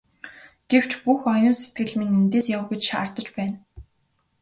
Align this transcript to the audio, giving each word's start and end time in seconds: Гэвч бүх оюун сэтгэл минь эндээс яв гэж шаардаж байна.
Гэвч 0.69 0.91
бүх 1.03 1.21
оюун 1.33 1.55
сэтгэл 1.61 1.93
минь 1.99 2.15
эндээс 2.19 2.47
яв 2.57 2.63
гэж 2.71 2.81
шаардаж 2.89 3.27
байна. 3.37 3.57